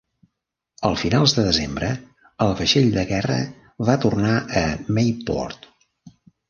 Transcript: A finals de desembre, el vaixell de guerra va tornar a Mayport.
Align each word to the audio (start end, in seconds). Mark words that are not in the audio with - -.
A 0.89 0.89
finals 1.01 1.35
de 1.39 1.43
desembre, 1.49 1.91
el 2.47 2.57
vaixell 2.63 2.91
de 2.99 3.07
guerra 3.13 3.39
va 3.91 4.01
tornar 4.09 4.35
a 4.67 4.69
Mayport. 4.99 5.75